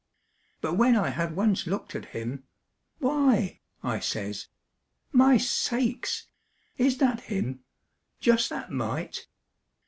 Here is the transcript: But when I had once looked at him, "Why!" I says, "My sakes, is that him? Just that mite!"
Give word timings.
But 0.61 0.77
when 0.77 0.95
I 0.95 1.09
had 1.09 1.35
once 1.35 1.67
looked 1.67 1.93
at 1.93 2.05
him, 2.05 2.43
"Why!" 2.97 3.59
I 3.83 3.99
says, 3.99 4.47
"My 5.11 5.37
sakes, 5.37 6.25
is 6.75 6.97
that 6.97 7.21
him? 7.29 7.59
Just 8.19 8.49
that 8.49 8.71
mite!" 8.71 9.27